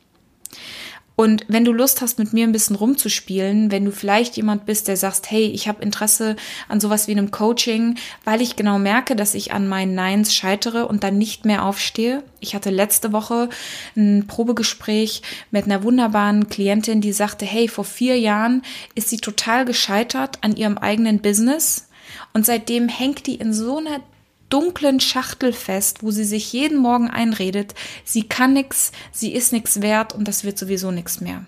Und 1.16 1.46
wenn 1.48 1.64
du 1.64 1.72
Lust 1.72 2.02
hast, 2.02 2.18
mit 2.18 2.34
mir 2.34 2.46
ein 2.46 2.52
bisschen 2.52 2.76
rumzuspielen, 2.76 3.70
wenn 3.70 3.86
du 3.86 3.90
vielleicht 3.90 4.36
jemand 4.36 4.66
bist, 4.66 4.86
der 4.86 4.98
sagst, 4.98 5.30
hey, 5.30 5.46
ich 5.46 5.66
habe 5.66 5.82
Interesse 5.82 6.36
an 6.68 6.78
sowas 6.78 7.08
wie 7.08 7.12
einem 7.12 7.30
Coaching, 7.30 7.96
weil 8.24 8.42
ich 8.42 8.54
genau 8.54 8.78
merke, 8.78 9.16
dass 9.16 9.34
ich 9.34 9.52
an 9.52 9.66
meinen 9.66 9.94
Neins 9.94 10.34
scheitere 10.34 10.86
und 10.86 11.04
dann 11.04 11.16
nicht 11.16 11.46
mehr 11.46 11.64
aufstehe. 11.64 12.22
Ich 12.40 12.54
hatte 12.54 12.68
letzte 12.68 13.12
Woche 13.12 13.48
ein 13.96 14.26
Probegespräch 14.26 15.22
mit 15.50 15.64
einer 15.64 15.82
wunderbaren 15.82 16.50
Klientin, 16.50 17.00
die 17.00 17.12
sagte, 17.12 17.46
hey, 17.46 17.66
vor 17.66 17.84
vier 17.84 18.18
Jahren 18.18 18.60
ist 18.94 19.08
sie 19.08 19.16
total 19.16 19.64
gescheitert 19.64 20.38
an 20.42 20.54
ihrem 20.54 20.76
eigenen 20.76 21.20
Business 21.20 21.88
und 22.34 22.44
seitdem 22.44 22.88
hängt 22.88 23.26
die 23.26 23.36
in 23.36 23.54
so 23.54 23.78
einer 23.78 24.00
dunklen 24.48 25.00
Schachtel 25.00 25.52
fest, 25.52 26.02
wo 26.02 26.10
sie 26.10 26.24
sich 26.24 26.52
jeden 26.52 26.78
Morgen 26.78 27.10
einredet, 27.10 27.74
sie 28.04 28.24
kann 28.24 28.52
nix, 28.52 28.92
sie 29.12 29.32
ist 29.32 29.52
nix 29.52 29.80
wert 29.82 30.14
und 30.14 30.28
das 30.28 30.44
wird 30.44 30.58
sowieso 30.58 30.90
nix 30.90 31.20
mehr. 31.20 31.44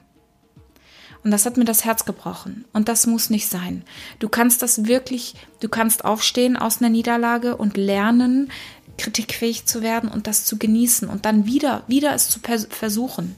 Und 1.24 1.32
das 1.32 1.46
hat 1.46 1.56
mir 1.56 1.64
das 1.64 1.84
Herz 1.84 2.04
gebrochen. 2.04 2.64
Und 2.72 2.88
das 2.88 3.06
muss 3.06 3.28
nicht 3.28 3.48
sein. 3.48 3.82
Du 4.20 4.28
kannst 4.28 4.62
das 4.62 4.86
wirklich, 4.86 5.34
du 5.60 5.68
kannst 5.68 6.04
aufstehen 6.04 6.56
aus 6.56 6.80
einer 6.80 6.90
Niederlage 6.90 7.56
und 7.56 7.76
lernen, 7.76 8.50
kritikfähig 8.98 9.66
zu 9.66 9.82
werden 9.82 10.08
und 10.08 10.26
das 10.26 10.44
zu 10.44 10.58
genießen 10.58 11.08
und 11.08 11.24
dann 11.24 11.44
wieder, 11.44 11.82
wieder 11.88 12.14
es 12.14 12.28
zu 12.28 12.40
versuchen 12.70 13.36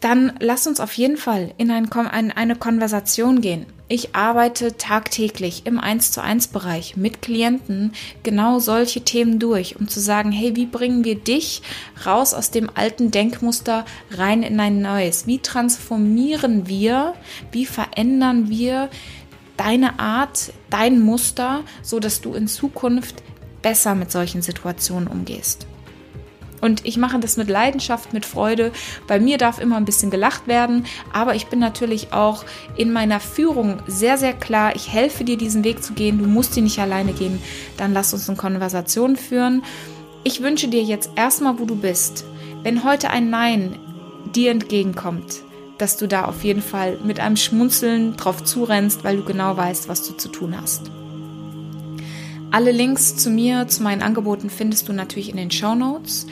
dann 0.00 0.32
lass 0.40 0.66
uns 0.66 0.80
auf 0.80 0.94
jeden 0.94 1.16
Fall 1.16 1.54
in 1.58 1.70
ein, 1.70 1.90
eine 1.92 2.56
Konversation 2.56 3.40
gehen. 3.40 3.66
Ich 3.92 4.14
arbeite 4.14 4.76
tagtäglich 4.76 5.62
im 5.64 5.80
1 5.80 6.12
zu 6.12 6.22
1 6.22 6.46
Bereich 6.46 6.96
mit 6.96 7.22
Klienten 7.22 7.90
genau 8.22 8.60
solche 8.60 9.00
Themen 9.00 9.40
durch, 9.40 9.80
um 9.80 9.88
zu 9.88 9.98
sagen, 9.98 10.30
hey, 10.30 10.54
wie 10.54 10.66
bringen 10.66 11.02
wir 11.02 11.16
dich 11.16 11.60
raus 12.06 12.32
aus 12.32 12.52
dem 12.52 12.70
alten 12.72 13.10
Denkmuster 13.10 13.84
rein 14.12 14.44
in 14.44 14.60
ein 14.60 14.80
neues? 14.80 15.26
Wie 15.26 15.40
transformieren 15.40 16.68
wir, 16.68 17.14
wie 17.50 17.66
verändern 17.66 18.48
wir 18.48 18.90
deine 19.56 19.98
Art, 19.98 20.52
dein 20.70 21.00
Muster, 21.00 21.64
so 21.82 21.98
dass 21.98 22.20
du 22.20 22.34
in 22.34 22.46
Zukunft 22.46 23.24
besser 23.60 23.96
mit 23.96 24.12
solchen 24.12 24.40
Situationen 24.40 25.08
umgehst? 25.08 25.66
Und 26.60 26.84
ich 26.84 26.96
mache 26.96 27.18
das 27.18 27.36
mit 27.36 27.48
Leidenschaft, 27.48 28.12
mit 28.12 28.26
Freude. 28.26 28.72
Bei 29.06 29.18
mir 29.18 29.38
darf 29.38 29.60
immer 29.60 29.76
ein 29.76 29.84
bisschen 29.84 30.10
gelacht 30.10 30.46
werden, 30.46 30.86
aber 31.12 31.34
ich 31.34 31.46
bin 31.46 31.58
natürlich 31.58 32.12
auch 32.12 32.44
in 32.76 32.92
meiner 32.92 33.20
Führung 33.20 33.78
sehr, 33.86 34.18
sehr 34.18 34.34
klar, 34.34 34.74
ich 34.76 34.92
helfe 34.92 35.24
dir, 35.24 35.36
diesen 35.36 35.64
Weg 35.64 35.82
zu 35.82 35.92
gehen. 35.92 36.18
Du 36.18 36.26
musst 36.26 36.56
ihn 36.56 36.64
nicht 36.64 36.78
alleine 36.78 37.12
gehen. 37.12 37.40
Dann 37.76 37.92
lass 37.92 38.12
uns 38.12 38.28
eine 38.28 38.38
Konversation 38.38 39.16
führen. 39.16 39.62
Ich 40.22 40.42
wünsche 40.42 40.68
dir 40.68 40.82
jetzt 40.82 41.10
erstmal, 41.16 41.58
wo 41.58 41.64
du 41.64 41.76
bist, 41.76 42.24
wenn 42.62 42.84
heute 42.84 43.10
ein 43.10 43.30
Nein 43.30 43.78
dir 44.34 44.50
entgegenkommt, 44.50 45.42
dass 45.78 45.96
du 45.96 46.06
da 46.06 46.26
auf 46.26 46.44
jeden 46.44 46.62
Fall 46.62 46.98
mit 47.02 47.20
einem 47.20 47.36
Schmunzeln 47.36 48.16
drauf 48.16 48.44
zurennst, 48.44 49.02
weil 49.02 49.16
du 49.16 49.24
genau 49.24 49.56
weißt, 49.56 49.88
was 49.88 50.06
du 50.06 50.14
zu 50.16 50.28
tun 50.28 50.54
hast. 50.60 50.90
Alle 52.52 52.72
Links 52.72 53.16
zu 53.16 53.30
mir, 53.30 53.68
zu 53.68 53.82
meinen 53.82 54.02
Angeboten 54.02 54.50
findest 54.50 54.88
du 54.88 54.92
natürlich 54.92 55.30
in 55.30 55.36
den 55.36 55.52
Show 55.52 55.76
Notes. 55.76 56.26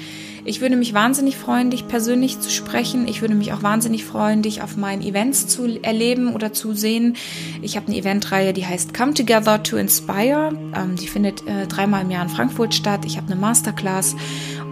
Ich 0.44 0.60
würde 0.60 0.76
mich 0.76 0.94
wahnsinnig 0.94 1.36
freuen, 1.36 1.70
dich 1.70 1.86
persönlich 1.86 2.40
zu 2.40 2.50
sprechen. 2.50 3.06
Ich 3.06 3.20
würde 3.20 3.34
mich 3.34 3.52
auch 3.52 3.62
wahnsinnig 3.62 4.04
freuen, 4.04 4.42
dich 4.42 4.62
auf 4.62 4.76
meinen 4.76 5.02
Events 5.02 5.46
zu 5.46 5.80
erleben 5.82 6.34
oder 6.34 6.52
zu 6.52 6.72
sehen. 6.72 7.14
Ich 7.62 7.76
habe 7.76 7.86
eine 7.86 7.96
Eventreihe, 7.96 8.52
die 8.52 8.66
heißt 8.66 8.94
Come 8.94 9.14
Together 9.14 9.62
to 9.62 9.76
Inspire. 9.76 10.58
Ähm, 10.74 10.96
die 10.96 11.06
findet 11.06 11.46
äh, 11.46 11.66
dreimal 11.66 12.02
im 12.02 12.10
Jahr 12.10 12.24
in 12.24 12.30
Frankfurt 12.30 12.74
statt. 12.74 13.04
Ich 13.04 13.16
habe 13.16 13.30
eine 13.30 13.40
Masterclass 13.40 14.16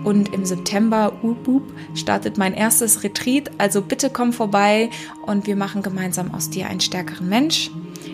und 0.02 0.32
im 0.32 0.44
September 0.46 1.12
up, 1.22 1.48
up, 1.48 1.62
startet 1.94 2.38
mein 2.38 2.54
erstes 2.54 3.04
Retreat. 3.04 3.50
Also 3.58 3.82
bitte 3.82 4.10
komm 4.10 4.32
vorbei 4.32 4.90
und 5.26 5.46
wir 5.46 5.56
machen 5.56 5.82
gemeinsam 5.82 6.34
aus 6.34 6.50
dir 6.50 6.68
einen 6.68 6.80
stärkeren 6.80 7.28
Mensch. 7.28 7.70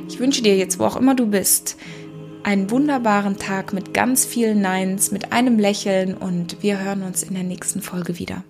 Ich 0.09 0.19
wünsche 0.19 0.43
dir 0.43 0.57
jetzt, 0.57 0.79
wo 0.79 0.85
auch 0.85 0.97
immer 0.97 1.15
du 1.15 1.27
bist, 1.27 1.77
einen 2.45 2.71
wunderbaren 2.71 3.37
Tag 3.37 3.73
mit 3.73 3.95
ganz 3.95 4.25
vielen 4.25 4.61
Neins, 4.61 5.11
mit 5.11 5.33
einem 5.33 5.59
Lächeln 5.59 6.15
und 6.15 6.63
wir 6.63 6.83
hören 6.83 7.03
uns 7.03 7.23
in 7.23 7.35
der 7.35 7.45
nächsten 7.45 7.83
Folge 7.83 8.19
wieder. 8.19 8.45